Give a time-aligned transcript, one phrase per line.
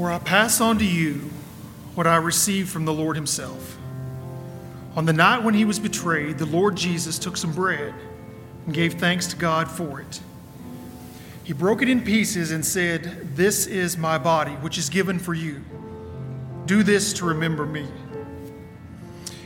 [0.00, 1.28] For I pass on to you
[1.94, 3.76] what I received from the Lord Himself.
[4.96, 7.92] On the night when He was betrayed, the Lord Jesus took some bread
[8.64, 10.22] and gave thanks to God for it.
[11.44, 15.34] He broke it in pieces and said, This is my body, which is given for
[15.34, 15.62] you.
[16.64, 17.86] Do this to remember me.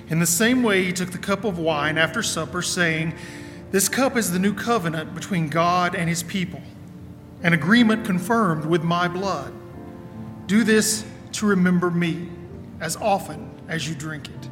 [0.09, 3.13] In the same way, he took the cup of wine after supper, saying,
[3.73, 6.63] This cup is the new covenant between God and his people,
[7.43, 9.53] an agreement confirmed with my blood.
[10.47, 12.29] Do this to remember me
[12.81, 14.49] as often as you drink it.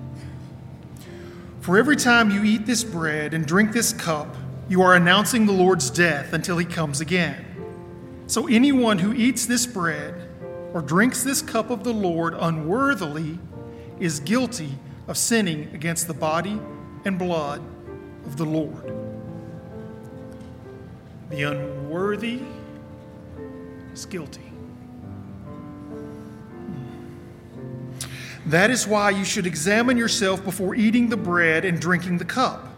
[1.61, 4.35] For every time you eat this bread and drink this cup,
[4.69, 7.45] you are announcing the Lord's death until he comes again.
[8.27, 10.29] So anyone who eats this bread
[10.73, 13.39] or drinks this cup of the Lord unworthily
[14.01, 16.59] is guilty of sinning against the body
[17.05, 17.63] and blood
[18.25, 18.95] of the Lord.
[21.31, 22.41] The unworthy
[23.93, 24.52] is guilty.
[28.47, 32.69] That is why you should examine yourself before eating the bread and drinking the cup.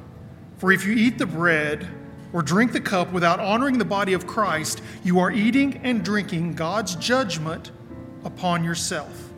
[0.59, 1.89] For if you eat the bread
[2.33, 6.55] or drink the cup without honoring the body of Christ, you are eating and drinking
[6.55, 7.71] God's judgment
[8.25, 9.31] upon yourself.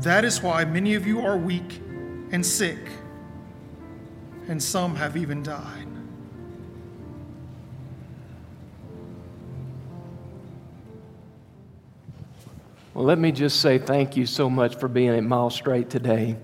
[0.00, 1.80] That is why many of you are weak
[2.30, 2.78] and sick,
[4.48, 5.93] and some have even died.
[12.94, 16.36] Well, let me just say thank you so much for being at Mile Straight today.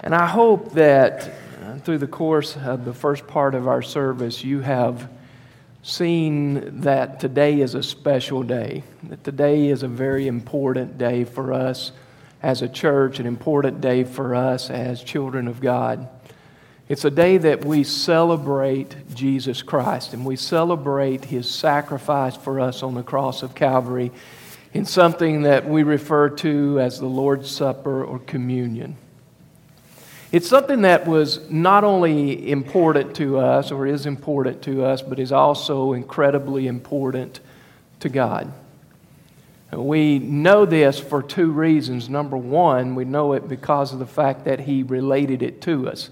[0.00, 1.32] And I hope that
[1.64, 5.08] uh, through the course of the first part of our service, you have
[5.82, 11.54] seen that today is a special day, that today is a very important day for
[11.54, 11.92] us
[12.42, 16.10] as a church, an important day for us as children of God.
[16.90, 22.82] It's a day that we celebrate Jesus Christ and we celebrate his sacrifice for us
[22.82, 24.12] on the cross of Calvary
[24.78, 28.96] in something that we refer to as the Lord's Supper or communion.
[30.30, 35.18] It's something that was not only important to us or is important to us, but
[35.18, 37.40] is also incredibly important
[37.98, 38.52] to God.
[39.72, 42.08] We know this for two reasons.
[42.08, 46.08] Number one, we know it because of the fact that He related it to us.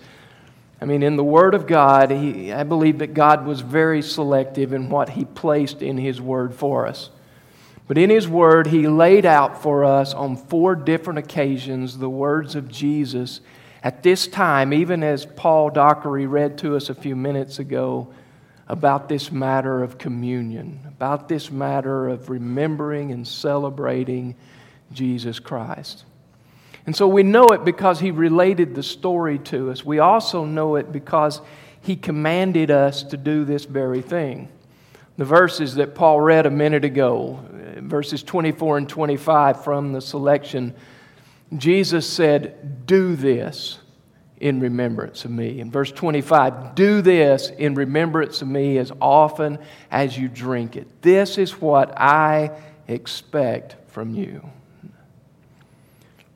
[0.81, 4.73] I mean, in the Word of God, he, I believe that God was very selective
[4.73, 7.11] in what He placed in His Word for us.
[7.89, 12.55] But in His Word, He laid out for us on four different occasions the words
[12.55, 13.41] of Jesus
[13.83, 18.13] at this time, even as Paul Dockery read to us a few minutes ago
[18.69, 24.35] about this matter of communion, about this matter of remembering and celebrating
[24.93, 26.05] Jesus Christ.
[26.85, 29.85] And so we know it because he related the story to us.
[29.85, 31.41] We also know it because
[31.81, 34.49] he commanded us to do this very thing.
[35.17, 37.45] The verses that Paul read a minute ago,
[37.87, 40.75] verses 24 and 25 from the selection,
[41.57, 43.79] Jesus said, Do this
[44.39, 45.61] in remembrance of me.
[45.61, 49.59] In verse 25, do this in remembrance of me as often
[49.91, 51.03] as you drink it.
[51.03, 52.51] This is what I
[52.87, 54.49] expect from you.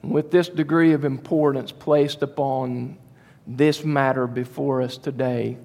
[0.02, 2.96] With this degree of importance placed upon
[3.46, 5.58] this matter before us today,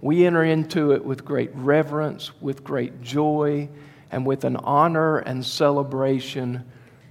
[0.00, 3.68] we enter into it with great reverence, with great joy,
[4.12, 6.64] and with an honor and celebration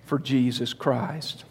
[0.06, 1.44] for Jesus Christ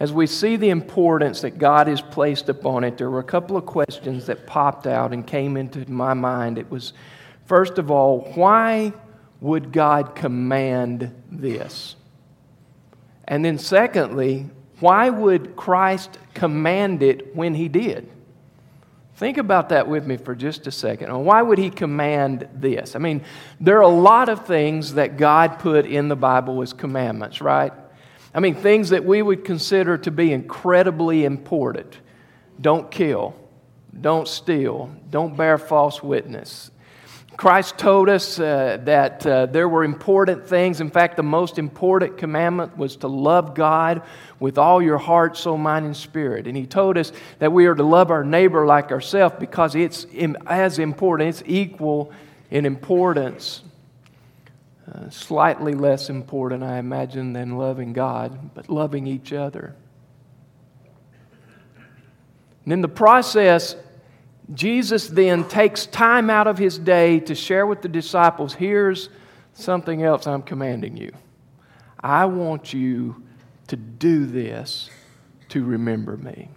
[0.00, 3.56] as we see the importance that God has placed upon it, there were a couple
[3.56, 6.56] of questions that popped out and came into my mind.
[6.56, 6.92] It was,
[7.46, 8.92] first of all, why
[9.40, 11.96] would God command this?
[13.24, 14.48] And then, secondly,
[14.78, 18.08] why would Christ command it when he did?
[19.18, 21.12] Think about that with me for just a second.
[21.24, 22.94] Why would he command this?
[22.94, 23.24] I mean,
[23.58, 27.72] there are a lot of things that God put in the Bible as commandments, right?
[28.32, 31.98] I mean, things that we would consider to be incredibly important.
[32.60, 33.34] Don't kill.
[34.00, 34.94] Don't steal.
[35.10, 36.70] Don't bear false witness.
[37.38, 40.82] Christ told us uh, that uh, there were important things.
[40.82, 44.02] In fact, the most important commandment was to love God
[44.38, 46.46] with all your heart, soul, mind, and spirit.
[46.46, 50.04] And He told us that we are to love our neighbor like ourselves because it's
[50.46, 52.12] as important, it's equal
[52.50, 53.62] in importance
[54.92, 59.74] uh, slightly less important, I imagine, than loving God, but loving each other.
[62.64, 63.76] And in the process,
[64.54, 69.10] Jesus then takes time out of his day to share with the disciples here's
[69.52, 71.12] something else I'm commanding you.
[72.00, 73.22] I want you
[73.66, 74.88] to do this
[75.50, 76.48] to remember me.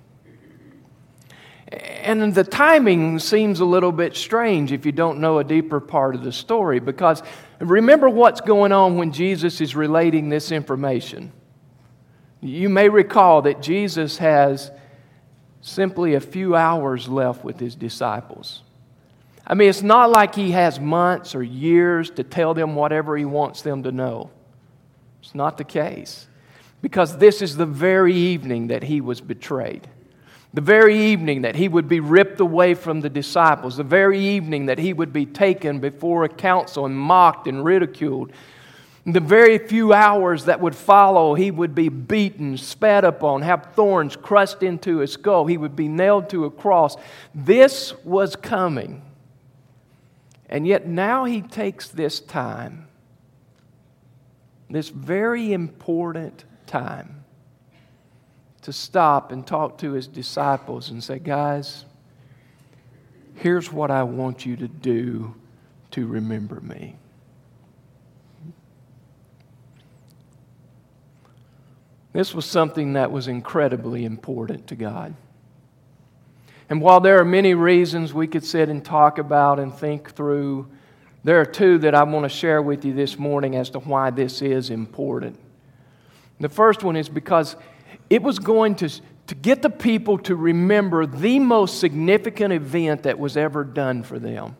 [1.71, 6.15] And the timing seems a little bit strange if you don't know a deeper part
[6.15, 7.23] of the story because
[7.59, 11.31] remember what's going on when Jesus is relating this information.
[12.41, 14.71] You may recall that Jesus has
[15.61, 18.63] simply a few hours left with his disciples.
[19.45, 23.25] I mean, it's not like he has months or years to tell them whatever he
[23.25, 24.31] wants them to know.
[25.21, 26.27] It's not the case.
[26.81, 29.87] Because this is the very evening that he was betrayed.
[30.53, 33.77] The very evening that he would be ripped away from the disciples.
[33.77, 38.31] The very evening that he would be taken before a council and mocked and ridiculed.
[39.05, 43.73] In the very few hours that would follow, he would be beaten, spat upon, have
[43.73, 45.47] thorns crushed into his skull.
[45.47, 46.97] He would be nailed to a cross.
[47.33, 49.01] This was coming.
[50.47, 52.87] And yet now he takes this time,
[54.69, 57.23] this very important time,
[58.61, 61.85] to stop and talk to his disciples and say, Guys,
[63.33, 65.33] here's what I want you to do
[65.91, 66.97] to remember me.
[72.13, 75.15] This was something that was incredibly important to God.
[76.69, 80.69] And while there are many reasons we could sit and talk about and think through,
[81.23, 84.09] there are two that I want to share with you this morning as to why
[84.09, 85.39] this is important.
[86.39, 87.55] The first one is because
[88.09, 88.89] it was going to,
[89.27, 94.17] to get the people to remember the most significant event that was ever done for
[94.17, 94.55] them.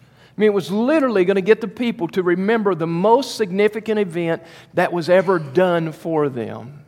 [0.00, 3.98] I mean, it was literally going to get the people to remember the most significant
[3.98, 4.42] event
[4.74, 6.84] that was ever done for them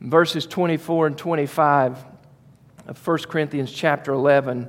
[0.00, 2.04] verses 24 and 25
[2.86, 4.68] of 1 Corinthians chapter 11,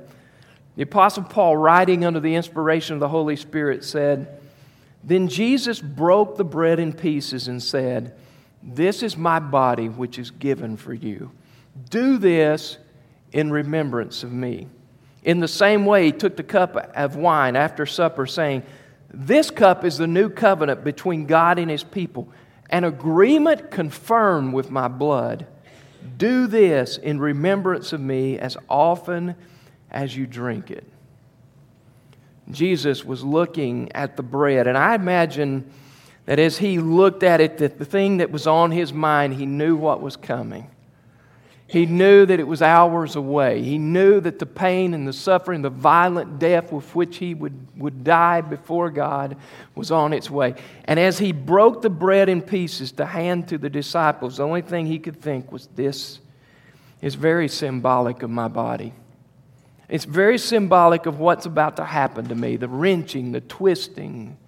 [0.76, 4.40] the Apostle Paul, writing under the inspiration of the Holy Spirit, said,
[5.02, 8.16] Then Jesus broke the bread in pieces and said,
[8.62, 11.32] This is my body which is given for you.
[11.90, 12.78] Do this
[13.32, 14.68] in remembrance of me.
[15.24, 18.62] In the same way, he took the cup of wine after supper, saying,
[19.12, 22.28] This cup is the new covenant between God and his people
[22.70, 25.46] an agreement confirmed with my blood.
[26.16, 29.34] Do this in remembrance of me as often
[29.90, 30.84] as you drink it.
[32.50, 35.70] Jesus was looking at the bread, and I imagine
[36.26, 39.46] that as he looked at it, that the thing that was on his mind, he
[39.46, 40.70] knew what was coming.
[41.68, 43.62] He knew that it was hours away.
[43.62, 47.78] He knew that the pain and the suffering, the violent death with which he would,
[47.78, 49.36] would die before God
[49.74, 50.54] was on its way.
[50.86, 54.62] And as he broke the bread in pieces to hand to the disciples, the only
[54.62, 56.20] thing he could think was this
[57.02, 58.94] is very symbolic of my body.
[59.90, 62.56] It's very symbolic of what's about to happen to me.
[62.56, 64.38] The wrenching, the twisting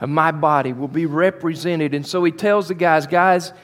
[0.00, 1.94] of my body will be represented.
[1.94, 3.54] And so he tells the guys, guys,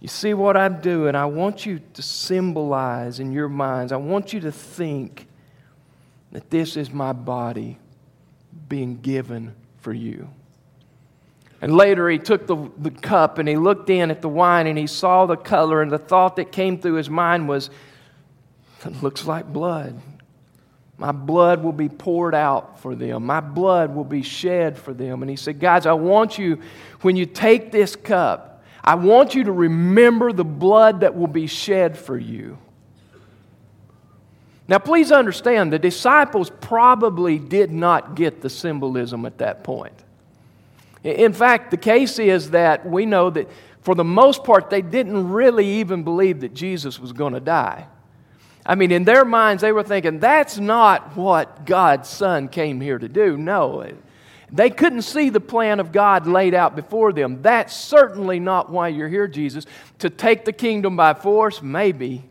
[0.00, 1.14] you see what I'm doing?
[1.14, 5.26] I want you to symbolize in your minds, I want you to think
[6.32, 7.78] that this is my body
[8.68, 10.28] being given for you.
[11.60, 14.78] And later he took the, the cup and he looked in at the wine and
[14.78, 17.70] he saw the color, and the thought that came through his mind was,
[18.84, 20.00] it looks like blood.
[20.98, 23.24] My blood will be poured out for them.
[23.24, 25.22] My blood will be shed for them.
[25.22, 26.60] And he said, Guys, I want you,
[27.02, 28.57] when you take this cup,
[28.88, 32.56] I want you to remember the blood that will be shed for you.
[34.66, 39.92] Now, please understand, the disciples probably did not get the symbolism at that point.
[41.04, 43.50] In fact, the case is that we know that
[43.82, 47.88] for the most part, they didn't really even believe that Jesus was going to die.
[48.64, 52.98] I mean, in their minds, they were thinking, that's not what God's Son came here
[52.98, 53.36] to do.
[53.36, 53.84] No,
[54.50, 57.42] they couldn't see the plan of God laid out before them.
[57.42, 59.66] That's certainly not why you're here, Jesus.
[59.98, 62.24] To take the kingdom by force, maybe,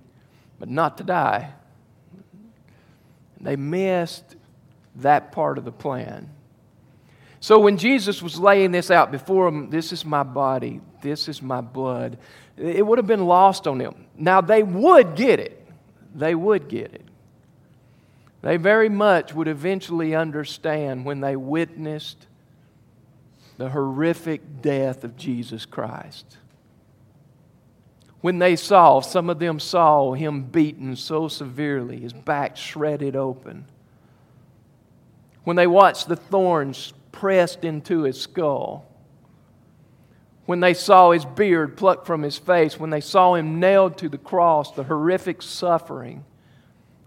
[0.59, 1.53] but not to die.
[3.39, 4.36] They missed
[4.95, 6.29] that part of the plan.
[7.39, 11.41] So when Jesus was laying this out before them, this is my body, this is
[11.41, 12.17] my blood,
[12.57, 14.05] it would have been lost on them.
[14.17, 15.65] Now they would get it.
[16.15, 17.06] They would get it.
[18.47, 22.27] They very much would eventually understand when they witnessed
[23.57, 26.37] the horrific death of Jesus Christ.
[28.21, 33.65] When they saw, some of them saw him beaten so severely, his back shredded open.
[35.43, 38.89] When they watched the thorns pressed into his skull.
[40.45, 42.79] When they saw his beard plucked from his face.
[42.79, 46.23] When they saw him nailed to the cross, the horrific suffering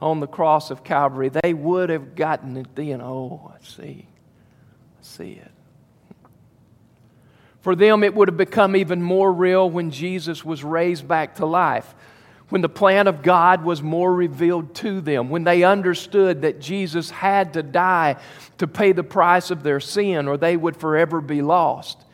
[0.00, 3.00] on the cross of Calvary, they would have gotten it then.
[3.02, 4.07] Oh, I see.
[4.09, 5.50] I see it.
[7.61, 11.47] For them, it would have become even more real when Jesus was raised back to
[11.47, 11.95] life.
[12.50, 17.11] when the plan of God was more revealed to them, when they understood that Jesus
[17.11, 18.16] had to die
[18.59, 22.04] to pay the price of their sin or they would forever be lost.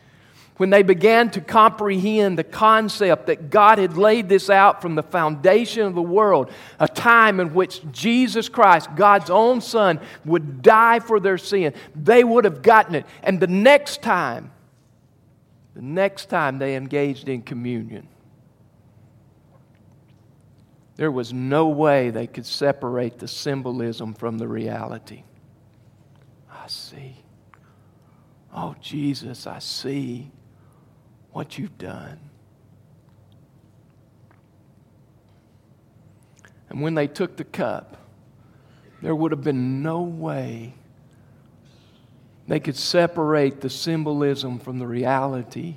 [0.57, 5.03] When they began to comprehend the concept that God had laid this out from the
[5.03, 10.99] foundation of the world, a time in which Jesus Christ, God's own Son, would die
[10.99, 13.05] for their sin, they would have gotten it.
[13.21, 14.51] And the next time,
[15.75, 18.07] the next time they engaged in communion,
[20.95, 25.21] there was no way they could separate the symbolism from the reality.
[26.51, 27.17] I see.
[28.51, 30.31] Oh, Jesus, I see
[31.37, 32.19] what you've done.
[36.67, 37.95] And when they took the cup,
[39.03, 40.73] there would have been no way
[42.47, 45.75] they could separate the symbolism from the reality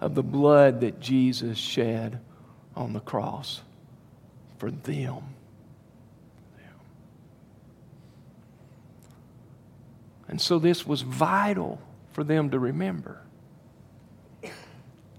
[0.00, 2.20] of the blood that Jesus shed
[2.76, 3.62] on the cross
[4.58, 5.34] for them.
[10.28, 13.25] And so this was vital for them to remember.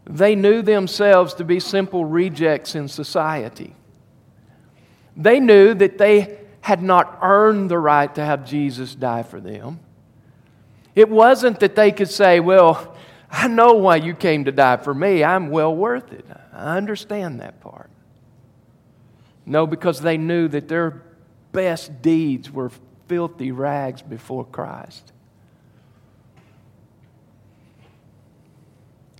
[0.09, 3.75] They knew themselves to be simple rejects in society.
[5.17, 9.79] They knew that they had not earned the right to have Jesus die for them.
[10.95, 12.95] It wasn't that they could say, Well,
[13.29, 15.23] I know why you came to die for me.
[15.23, 16.25] I'm well worth it.
[16.53, 17.89] I understand that part.
[19.45, 21.03] No, because they knew that their
[21.51, 22.71] best deeds were
[23.07, 25.11] filthy rags before Christ.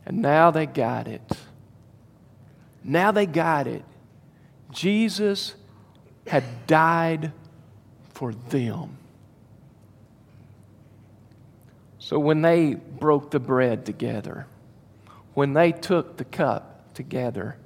[0.08, 1.22] And now they got it.
[2.82, 3.84] Now they got it.
[4.72, 5.54] Jesus
[6.26, 7.34] had died
[8.14, 8.98] for them.
[12.00, 14.48] So when they broke the bread together,
[15.34, 17.58] when they took the cup together,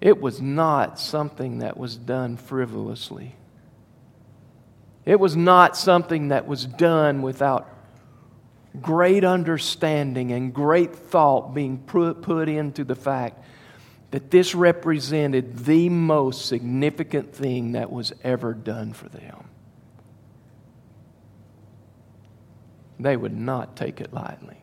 [0.00, 3.36] it was not something that was done frivolously.
[5.04, 7.79] It was not something that was done without
[8.80, 13.42] great understanding and great thought being put, put into the fact
[14.10, 19.48] that this represented the most significant thing that was ever done for them.
[22.98, 24.60] They would not take it lightly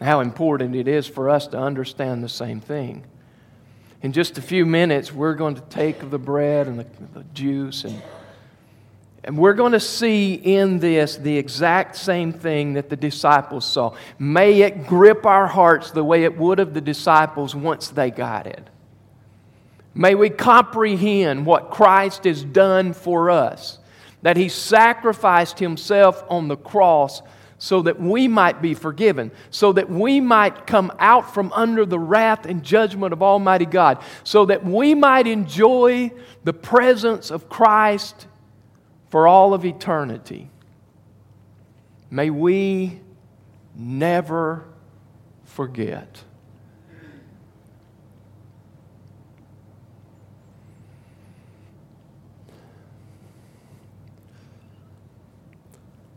[0.00, 3.04] how important it is for us to understand the same thing.
[4.00, 7.84] In just a few minutes, we're going to take the bread and the, the juice,
[7.84, 8.00] and,
[9.28, 13.94] and we're going to see in this the exact same thing that the disciples saw.
[14.18, 18.46] May it grip our hearts the way it would have the disciples once they got
[18.46, 18.66] it.
[19.94, 23.78] May we comprehend what Christ has done for us,
[24.22, 27.20] that He sacrificed Himself on the cross
[27.58, 31.98] so that we might be forgiven, so that we might come out from under the
[31.98, 36.10] wrath and judgment of Almighty God, so that we might enjoy
[36.44, 38.27] the presence of Christ
[39.10, 40.50] for all of eternity.
[42.10, 43.00] May we
[43.74, 44.64] never
[45.44, 46.22] forget.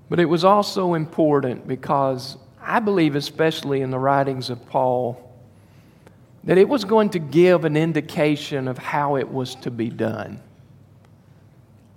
[0.09, 5.31] But it was also important because I believe, especially in the writings of Paul,
[6.43, 10.41] that it was going to give an indication of how it was to be done.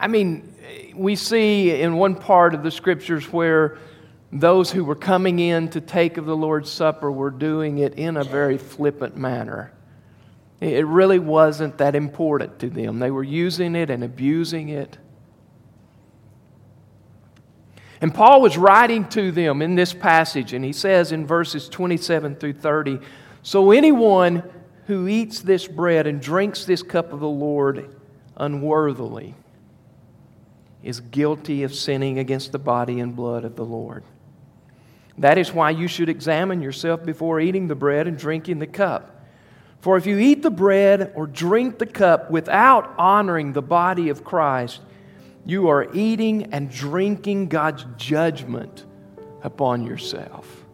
[0.05, 0.55] I mean,
[0.95, 3.79] we see in one part of the scriptures where
[4.31, 8.19] those who were coming in to take of the Lord's Supper were doing it in
[8.19, 9.73] a very flippant manner.
[10.61, 12.99] It really wasn't that important to them.
[12.99, 14.99] They were using it and abusing it.
[18.03, 22.37] And Paul was writing to them in this passage, and he says in verses 27
[22.37, 22.99] through 30
[23.43, 24.43] So anyone
[24.87, 27.97] who eats this bread and drinks this cup of the Lord
[28.37, 29.35] unworthily
[30.85, 34.05] is guilty of sinning against the body and blood of the Lord.
[35.19, 39.25] That is why you should examine yourself before eating the bread and drinking the cup.
[39.81, 44.25] For if you eat the bread or drink the cup without honoring the body of
[44.25, 44.81] Christ,
[45.47, 48.85] you are eating and drinking God's judgment
[49.43, 50.65] upon yourself.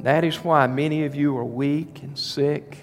[0.00, 2.78] That is why many of you are weak and sick,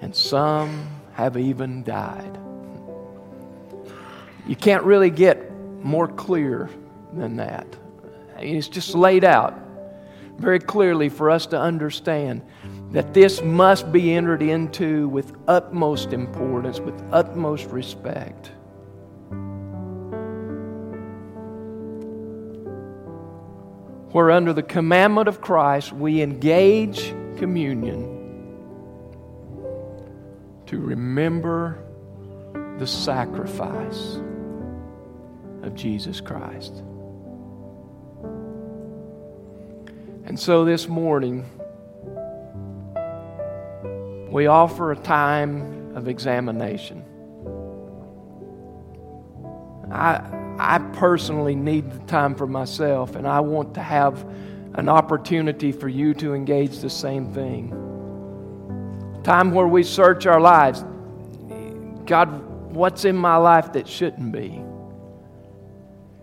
[0.00, 2.38] and some have even died.
[4.48, 5.52] You can't really get
[5.84, 6.68] more clear
[7.12, 7.66] than that.
[8.38, 9.56] It's just laid out
[10.38, 12.42] very clearly for us to understand
[12.92, 18.52] that this must be entered into with utmost importance, with utmost respect.
[24.12, 28.16] where under the commandment of Christ we engage communion
[30.64, 31.78] to remember
[32.78, 34.18] the sacrifice
[35.62, 36.82] of Jesus Christ.
[40.24, 41.44] And so this morning,
[44.30, 47.02] we offer a time of examination.
[49.90, 50.20] I,
[50.58, 54.22] I personally need the time for myself, and I want to have
[54.74, 57.70] an opportunity for you to engage the same thing.
[59.24, 60.84] Time where we search our lives.
[62.04, 62.28] God,
[62.72, 64.62] what's in my life that shouldn't be?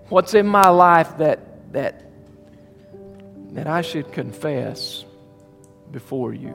[0.09, 2.05] What's in my life that, that,
[3.53, 5.03] that I should confess
[5.89, 6.53] before you?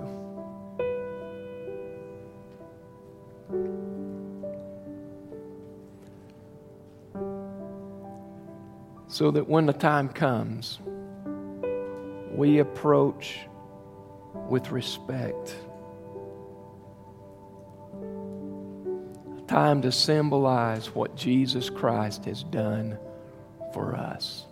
[9.09, 10.79] So that when the time comes,
[12.31, 13.41] we approach
[14.49, 15.57] with respect.
[19.37, 22.97] A time to symbolize what Jesus Christ has done
[23.73, 24.45] for us.